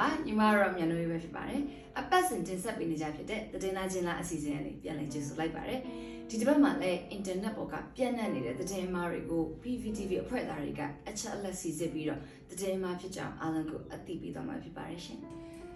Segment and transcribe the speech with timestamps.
[0.00, 1.62] ပါညီမတို့မြန်လို့ပဲဖြစ်ပါတယ်
[1.98, 5.80] အပတ်စဉ်တင်ဆက်ပေးနေကြဖြစ်တဲ့သတင်းလာချင်းလားအစီအစဉ်လေးပြန်လည်ကျေးဇူးလိုက်ပါတယ်
[6.28, 12.20] ဒီတစ်ပတ်မှာလည်းအင်တာနက်ပေါ်ကပြန့်နှံ့နေတဲ့သတင်းမှားတွေကို PVTV အဖွဲ့သားတွေကအချက်အလက်စီစစ်ပြီးတော့
[12.50, 15.18] သတင်းမှားဖြစ်ကြောင်းအားလုံးကိုအသိပေးသွားမှာဖြစ်ပါတယ်ရှင်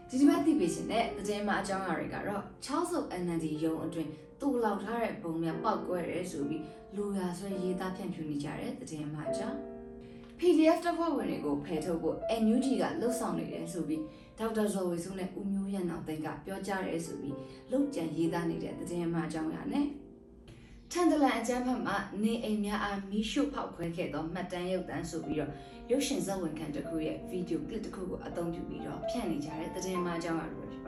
[0.08, 6.62] ဒီတစ်ပတ်သိပေးရှင်တဲ့သတင်းမှားအကြောင်းအရာတွေကတော့6စုပ် NND ရုံးအတွင်းတူလောက်ထားတဲ့ပုံများပောက်ကွဲတယ်ဆိုပြီး
[6.96, 9.58] လူရာဆွဲရေးသားဖြန့်ဖြူးနေကြတဲ့သတင်းမှားအကြောင်း
[10.58, 14.02] PDF တပ်ဖွဲ့ဝင်တွေကိုဖယ်ထုတ်ဖို့ NUG ကလှုပ်ဆောင်နေတယ်ဆိုပြီး
[14.38, 17.36] ဒေါက်တာဇော်ဝေစုနဲ့ဦးမျိုးရန်အောင်သိန်းကပြောကြားရဲဆိုပြီး
[17.70, 19.86] လှုပ်ကြံရေးသားနေတဲ့သတင်းအမှားအကြောင်းအရာနဲ့
[20.92, 25.50] ထန်တလန်အကြမ်းဖက်မှနေအိမ်များအားမီးရှို့ဖောက်ခွဲခဲ့သောမှတ်တမ်းရုပ်သံဆိုပြီးတော့
[25.90, 30.87] ရုပ်ရှင်ဇာတ်ဝင်ခံတစ်ခုရဲ့ဗီဒီယိုကလစ်တစ်ခုကိုအသုံးပြုပြီးတော့ဖြန့်နေကြတဲ့သတင်းအမှားအကြောင်းအရာတွေဖြစ်ပ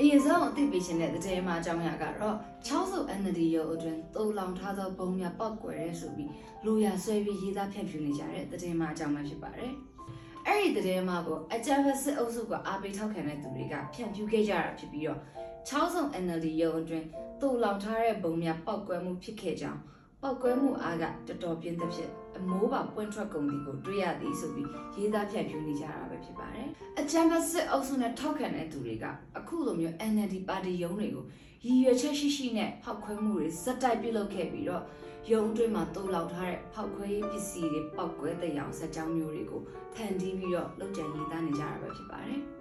[0.00, 6.30] အရင်ဆုံးအသိပေးခြင်းတဲ့သတင်းအမှားအကြောင်းအရာကတော့6စုပ် NLD ရုပ်အတွင်းတိုးလောင်ထားသောဘုံများပောက်ကွယ်ရဲဆိုပြီး
[6.64, 9.72] လူရဆွဲပြီးရေးသားဖြန့်ဖြူးနေကြတဲ့သတင်းအမှားအကြောင်းပဲဖြစ်ပါတယ်။
[10.46, 15.20] အဲ့ဒီသတင်းအမှားကိုအကြမ်းဖက်စစ်အုပ်စုကအားပေးထောက်ခံတဲ့သူတွေကဖြန့်ဖြူးခဲ့ကြတာဖြစ်ပြီးတော့
[15.68, 17.06] 6စုံ NLD ရုံအတွင်း
[17.40, 19.80] တိုးလောင်ထားတဲ့ဘုံများပောက်ကွဲမှုဖြစ်ခဲ့ကြောင်း
[20.22, 26.68] ပောက်ကွဲမှုအားကတော်တော်ပြင်းသဖြင့်အမိုးပါပွင့်ထွက်ကုန်သည်ကိုတွေ့ရသည်ဆိုပြီးရေးသားဖြန့်ဖြူးနေကြတာပဲဖြစ်ပါတယ်။
[27.00, 29.04] အကြမ်းဖက်စစ်အုပ်စုနဲ့ထောက်ခံတဲ့သူတွေက
[29.38, 31.24] အခုလိုမျိုး NLD ပါတီရုံးတွေကို
[31.64, 34.84] ရည်ရွယ်ချက်ရှိရှိနဲ့ဖောက်ခွဲမှုတွေစက်တိုက်ပြုလုပ်ခဲ့ပြီးတော့
[35.32, 39.62] ရုံအတွင်းမှာတိုးလောက်ထားတဲ့ဖောက်ခွဲရေးပစ္စည်းတွေပောက်ကွဲတဲ့ရောင်စက်ကြောင်းမျိုးတွေကို
[39.94, 42.42] ဖန်တီးပြီးတော့လုပ်ကြံရေးသားနေကြတာပဲဖြစ်ပါတယ်။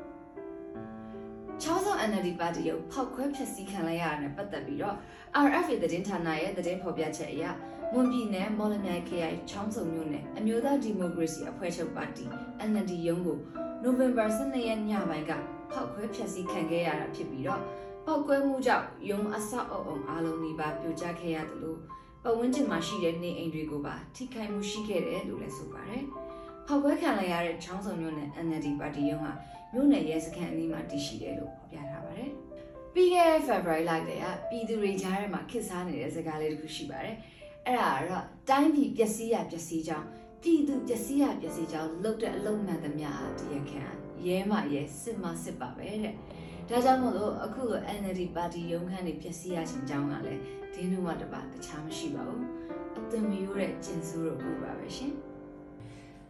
[1.64, 4.96] 6ဆောင် NLD ပါတီရုပ်ဖောက်ခွဲဖျက်ဆီးခံလိုက်ရတာနဲ့ပတ်သက်ပြီးတော့
[5.46, 7.44] RFA သတင်းဌာနရဲ့သတင်းဖော်ပြချက်အရ
[7.94, 12.26] မွန်ပြည်နယ်မော်လမြိုင်ခရိုင်ချောင်းစုံမြို့နယ်အမျိုးသားဒီမိုကရေစီအဖွဲ့ချုပ်ပါတီ
[12.70, 13.38] NLD ရုံးကို
[13.84, 15.32] နိုဝင်ဘာ12ရက်ညပိုင်းက
[15.72, 17.62] ဖောက်ခွဲဖျက်ဆီးခံခဲ့ရတာဖြစ်ပြီးတော့
[18.06, 21.80] ပောက်ကွဲမှုကြောင့်ရုံးအဆောက်အအုံအားလုံးဒီပါပြိုကျခဲ့ရတယ်လို့
[22.24, 26.04] ပတ်ဝန်းကျင်မှာရှိတဲ့နေအိမ်တွေကိုပါထိခိုက်မှုရှိခဲ့တယ်လို့လည်းဆိုပါတယ်။
[26.68, 29.32] ဖောက်ခွဲခံလိုက်ရတဲ့ချောင်းစုံမြို့နယ် NLD ပါတီရုံးဟာ
[29.74, 32.32] မြို့နယ်ရဲစခန်းအနီးမှာတည်ရှိတယ်လို့ဖော်ပြထားပါတယ်။
[32.94, 37.16] ပြီးခဲ့တဲ့ February လကတည်းကပြည်သူတွေကြားထဲမှာခစ်စားနေတဲ့စကားလေးတစ်ခုရှိပါတယ်။
[37.66, 40.06] အဲ့ဒါကတော့တိုင်းပြည်ပျက်စီးရပျက်စီးကြောင်း
[40.44, 43.84] ပြည်သူပျက်စီးရပျက်စီးကြောင်းလုပ်တဲ့အလုံးမှန်သမျှတရားခံ
[44.28, 46.14] ရဲမရဲစစ်မစစ်ပါပဲတဲ့။
[46.70, 50.42] ဒါကြောင့်မို့လို့အခုလို NLD ပါတီရုံးခန်းတွေပျက်စီးရခြင်းကြောင်းကလည်း
[50.74, 52.44] ဒီနုမတပါတခြားမရှိပါဘူး။
[52.98, 55.14] အသွင်မရိုးတဲ့ကျင်ဆိုးတို့ကိုပါပဲရှင်။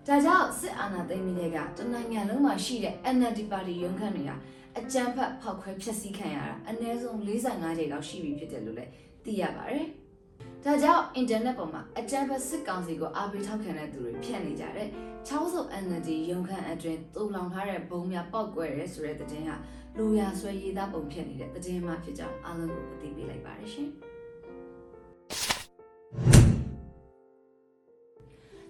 [0.07, 4.35] ဒါကြောင့်စစ်အာဏာသိမ်းပြီးတဲ့ကတနိုင်ငံလုံးမှာရှိတဲ့ NLD ပါတီရုံးခန်းတွေဟာ
[4.79, 8.91] အကြမ်းဖက်ဖောက်ခွဲဖျက်ဆီးခံရတာအနည်းဆုံး45ကြိမ်လောက်ရှိပြီဖြစ်တယ်လို့လည်း
[9.25, 9.85] သိရပါတယ်။
[10.63, 14.88] ဒါကြောင့်အင်တာနက်ပေါ်မှာအကြမ်းဖက်စစ်ကောင်စီကိုအားပေးထောက်ခံတဲ့သူတွေဖြန့်နေကြတဲ့
[15.28, 19.56] 6စုံ NLD ရုံးခန်းအတွင်းတူလောင်ထားတဲ့ဘုံများပောက်ကွဲရဲဆိုတဲ့သတင်းဟာ
[19.97, 23.89] လူရဆွဲရေးသားပုံဖြစ်နေတဲ့သတင်းမှဖြစ်ကြောင်းအားလုံးကိုအသိပေးလိုက်ပါတယ်ရှင်။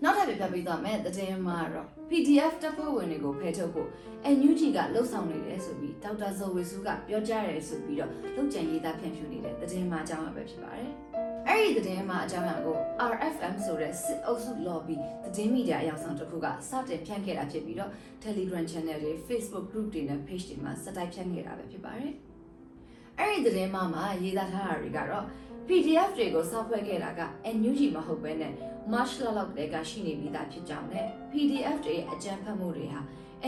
[0.04, 3.90] နောက်ထပ်ပြပြပေးသွားမယ်သတင်းမှာတော့ PDF တပ်ဖွဲ့ဝင်တွေကိုဖယ်ထုတ်ဖို့
[4.36, 10.92] NUG ကလှုပ်ဆောင်နေတယ်ဆိုပြီးဒေါက်တာဇော်ဝေစုကပြောကြားတယ်ဆိုပြီးတော့လုံခြံရေးသားဖြန့်ဖြူးနေတဲ့သတင်းမှာအကြောင်းအရာပဲဖြစ်ပါတယ်။
[11.48, 12.78] အဲ့ဒီသတင်းမှာအကြောင်းအရာကို
[13.12, 17.92] RFM ဆိုတဲ့စစ်အုပ်စု lobby သတင်းမီဒီယာအယောင်ဆောင်တစ်ခုကစတင်ဖြန့်ခဲ့တာဖြစ်ပြီးတော့
[18.24, 22.14] Telegram channel တွေ Facebook group တွေနဲ့ page တွေမှာစတိုက်ဖြန့်ခဲ့တာပဲဖြစ်ပါတယ်။
[23.20, 25.26] အဲ့ဒီသတင်းမှာမှာရေးသားထားတာတွေကတော့
[25.68, 27.22] PDF တွေကိုစောက်ဖွဲ့ခဲ့တာက
[27.56, 28.54] NUG မဟုတ်ဘဲနဲ့
[28.92, 33.02] March လလောက်ကတည်းကရှိနေပြီးသားဖြစ်ကြောင်းနဲ့ PDF တွေရဲ့အကြမ်းဖက်မှုတွေဟာ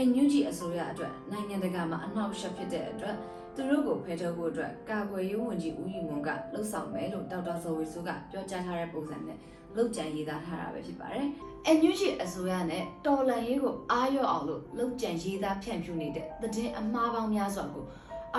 [0.08, 3.16] NUG အစိုးရအတွက်နိုင်ငံတကာမှာအနှောက်အယှက်ဖြစ်တဲ့အတွက်
[3.56, 9.38] သူတို့ကိုဖယ်ထုတ်ဖို့အတွက်ကာကွယ်ရေးဝန်ကြီးဦးယူမွန်ကလှုပ်ဆောင်မယ်လို့ဒေါက်တာဇော်ဝေဆိုးကပြောကြားထားတဲ့ပုံစံနဲ့
[9.76, 11.26] လုပ်ကြံရေးသားထားတာပဲဖြစ်ပါတယ်။
[11.78, 17.86] NUG အစိုးရနဲ့တော်လန်ရေးကိုအားရော့အောင်လို့လုပ်ကြံရေးသားဖြန့်ဖြူးနေတဲ့သတင်းအမှားပေါင်းများစွာကို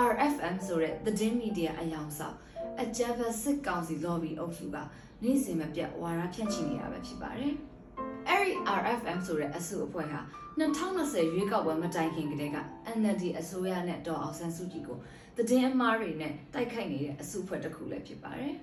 [0.09, 2.35] RFM ဆိုတဲ့သတင်းမီဒီယာအယောင်ဆောင်
[2.79, 4.77] အကြမ်းဖက်စစ်ကောင်စီ lobby အုပ်စုက
[5.23, 7.53] နေ့စဉ်မပြတ်ဝါဒဖြန့်ချီနေတာပဲဖြစ်ပါတယ်။
[8.27, 10.19] အဲဒီ RFM ဆိုတဲ့အစုအဖွဲ့ဟာ
[10.59, 12.57] 2020ရွေးကောက်ပွဲမတိုင်ခင်ကတည်းက
[12.97, 14.97] NLD အစိုးရနဲ့ဒေါ်အောင်ဆန်းစုကြည်ကို
[15.37, 18.55] သတင်းအမှားတွေနဲ့တိုက်ခိုက်နေတဲ့အစုအဖွဲ့တစ်ခုလည်းဖြစ်ပါတယ်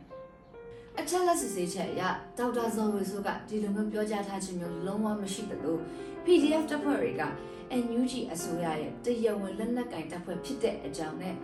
[0.99, 2.03] ။အချက်လက်စစ်ဆေးချက်အရ
[2.39, 5.77] ဒေါက်တာဇော်ဝေဆိုးကဒီလိုမျိုးပြောကြားထားခြင်းမျိုးလုံးဝမရှိသလို
[6.25, 7.23] PDF တပ်ဖွဲ့တွေက
[7.83, 11.35] NUG အစိုးရရဲ့တရားဝင်လက်နက်ကင်တပ်ဖွဲ့ဖြစ်တဲ့အကြောင်းနဲ့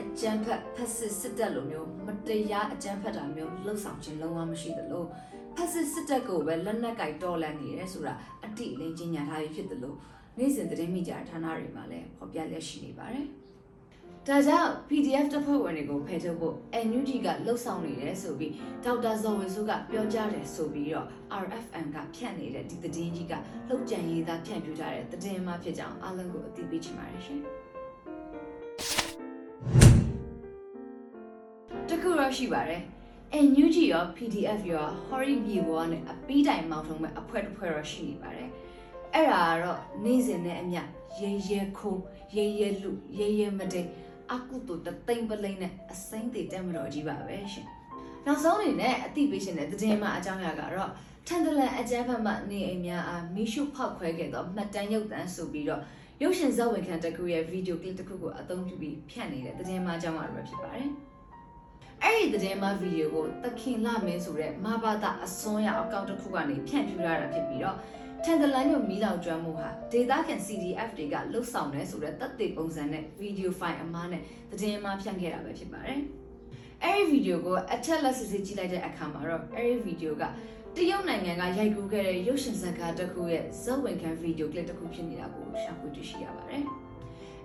[0.00, 5.04] အကြမ်းဖက်ဖက်စစ်စစ်တပ်လိုမျိုးမတရားအကြမ်းဖက်တာမျိုးလှုပ်ဆောင်ခြင်းလုံးဝမရှိသလို
[5.56, 9.94] ဖက်စစ်စစ်တပ်ကိုပဲလက်နက်ကင်တော်လှန်နေရဲဆိုတာအတိအလင်းကြီးညာထားပြီးဖြစ်သလို
[10.38, 13.26] နေ့စဉ်သတင်းမိကြဌာနတွေမှာလည်းဖော်ပြလျက်ရှိနေပါတယ်။
[14.28, 16.54] ဒါကြောင့် PDF တပ်ဖွဲ့ဝင်တွေကိုဖယ်ထုတ်ဖို့
[16.88, 18.52] NUG ကလှုပ်ဆောင်နေတယ်ဆိုပြီး
[18.84, 21.06] ဒေါက်တာဇော်ဝေစုကပြောကြားတယ်ဆိုပြီးတော့
[21.42, 23.32] RFM ကဖြန့်နေတဲ့ဒီသတင်းကြီးက
[23.68, 27.42] လှုပ်ကြံရေးသားဖြန့်ပြထားတဲ့သတင်းမှဖြစ်ကြောင်းအားလုံးကိုအသိပေးချင်ပါတယ်ရှင်။
[32.02, 32.82] ခုတော့ရှိပါတယ်။
[33.46, 38.48] NUG ရော PDF ရော Hori မြေပေါ်ကနေအပီးတိုင်မောက်ထုံးမဲ့အဖွဲတစ်ဖွဲတော့ရှိနေပါတယ်။
[39.14, 40.82] အဲ့ဒါကတော့နေ့စဉ်နဲ့အမျှ
[41.20, 42.00] ရေရဲခိုး
[42.36, 43.88] ရေရဲလူရေရဲမတိတ်
[44.32, 47.66] အကုတုတသိမ့်ပလိမ့်နဲ့အစိမ့်သေးတက်မတော်ကြီးပါပဲရှင်
[48.26, 50.90] နောက်ဆုံးအနေနဲ့အသိပေးရှင်တဲ့သတင်းမှအကြောင်းအရာကတော့
[51.26, 55.82] ထန်တလန်အကျန်းဖတ်မှနေအိမ်များအားမီးရှို့ဖောက်ခွဲခဲ့သောမှတ်တမ်းရုပ်သံဆိုပြီးတော့
[56.22, 60.90] ရုပ်ရှင်ဇာတ်ဝင်ခံတစ်ခုရဲ့ဗီဒီယိုကလစ်တစ်ခုကိုအသုံးပြုပြီးဖြန့်နေတဲ့သတင်းမှအကြောင်းအရာပဲဖြစ်ပါတယ်
[62.04, 67.76] အဲ့ဒီသတင်းမှဗီဒီယိုကိုသခင်လမင်းဆိုတဲ့မဘာသာအစွန်းရောက်အကောင့်တစ်ခုကနေဖြန့်ဖြူးရတာဖြစ်ပြီးတော့
[68.24, 76.00] ထန်တလန်မြို့မီးလောင်ကျွမ်းမှုဟာဒေတာကန် CDF တွေကလှုပ်ဆောင်နေဆိုတဲ့တပ်တွေပုံစံနဲ့ဗီဒီယိုဖိုင်အမားနဲ့သတင်းအမှားဖြန့်ခဲ့တာပဲဖြစ်ပါတယ်။
[76.84, 80.22] အဲဒီဗီဒီယိုကိုအထက်လက်စစ်စစ်ကြည့်လိုက်တဲ့အခါမှာတော့အဲဒီဗီဒီယိုက
[80.76, 86.64] တရုတ်နိုင်ငံကရိုက်ကူးခဲ့တဲ့ရုပ်ရှင်ဇာတ်ကားတစ်ခုရဲ့ဇက်ဝင်ခံဗီဒီယိုကလစ်တစ်ခုဖြစ်နေတာကိုရှာဖွေတွေ့ရှိရပါတယ်။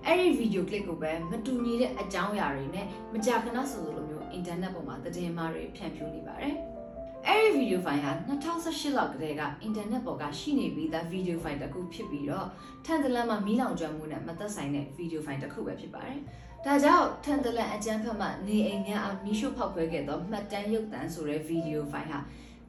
[0.05, 6.55] အဲဒီဗီဒီယိုကလစ်ကိုပဲမတူညီတဲ့အကြောင်းအရာတွေနဲ့မကြာခဏဆိုလိုမျိုးအင်တာနက်ပေါ်မှာသတင်းအမှားတွေဖြန့်ဖြူးနေပါတယ်။
[7.27, 12.47] အဲ့ဒီဗီဒီယိုဖိုင်ဟာ2018လောက်ကတည်းကအင်တာနက်ပေါ်ကရှိနေပြီးသားဗီဒီယိုဖိုင်တစ်ခုဖြစ်ပြီးတော့
[12.85, 16.19] ထန်တလန်မှာမီးလောင်ကျွမ်းမှုနဲ့မသက်ဆိုင်တဲ့ဗီဒီယိုဖိုင်တစ်ခုပဲဖြစ်ပါတယ်။
[16.65, 22.19] ဒါကြောင့်ထန်တလန်အကျန်းဖက်မှနေအိမ်များအားမီးရှို့ဖောက်ခွဲခဲ့သောမှတ်တမ်းရုပ်သံဆိုတဲ့ဗီဒီယိုဖိုင်ဟာ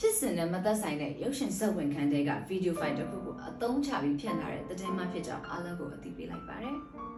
[0.00, 6.76] ဖြစ်စဉ်နဲ့မသက်ဆိုင်တဲ့ရုပ်ရှင်ဇာတ်ဝင်ခန်းတွေကဗီဒီယိုဖိုင်တစ်ခုကိုအသုံးချပြီးဖြန့်လာတဲ့သတင်းမှဖြစ်ကြောင်းအားလုံးကိုအသိပေးလိုက်ပါတယ်။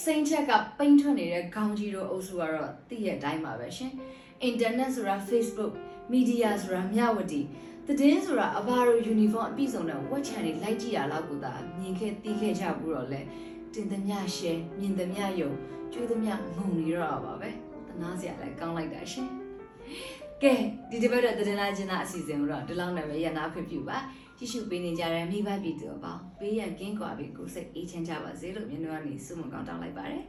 [0.00, 3.92] စိန်ချက်ကပိန်ထွက်နေတဲ့ခေါင်းကြီးတို့အုပ်စုကတော့သိရတဲ့အတိုင်းပါပဲရှင်။
[4.48, 5.72] internet ဆိုတာ Facebook
[6.12, 7.40] media ဆိုတာမြဝတီ
[7.86, 13.20] သတင်းဆိုတာအဘာတို့ uniform အပြည့်စုံတဲ့ watch channel တွေလိုက်ကြည့်ရလောက်ကိုသာမြင်ခဲ့သိခဲ့ကြဘူးတော့လေ
[13.74, 15.50] တင်သမျှ share မြင်သမျှယုံ
[15.92, 17.50] ကျွေးသမျှငုံနေတော့တာပါပဲ
[17.88, 19.28] တနာစရာလည်းကောင်းလိုက်တာရှင်
[20.42, 20.54] ကဲ
[20.90, 23.98] ဒီတစ်ပတ်တဲ့သတင်းလာခြင်းအစီအစဉ်ကိုတော့ဒီလောက်နဲ့ပဲရနာခွင့်ပြုပါ
[24.42, 30.22] ကြည့်ရှုပေးနေကြတဲ့မိဘပြည်သူအပေါင်းပေးရန်ကင်းကွာပြီးကိုယ်စိတ်အေးချမ်းကြပါစေလို့မြင်တော့ကနေဆုမွန်ကောင်းတောင်းလိုက်ပါတယ်